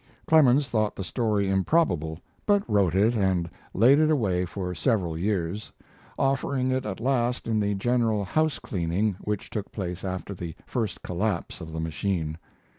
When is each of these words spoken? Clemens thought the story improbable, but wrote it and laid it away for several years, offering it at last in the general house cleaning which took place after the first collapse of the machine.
Clemens 0.25 0.67
thought 0.67 0.95
the 0.95 1.03
story 1.03 1.47
improbable, 1.47 2.17
but 2.47 2.67
wrote 2.67 2.95
it 2.95 3.13
and 3.15 3.47
laid 3.71 3.99
it 3.99 4.09
away 4.09 4.45
for 4.45 4.73
several 4.73 5.15
years, 5.15 5.71
offering 6.17 6.71
it 6.71 6.87
at 6.87 6.99
last 6.99 7.45
in 7.45 7.59
the 7.59 7.75
general 7.75 8.25
house 8.25 8.57
cleaning 8.57 9.15
which 9.21 9.51
took 9.51 9.71
place 9.71 10.03
after 10.03 10.33
the 10.33 10.55
first 10.65 11.03
collapse 11.03 11.61
of 11.61 11.71
the 11.71 11.79
machine. 11.79 12.39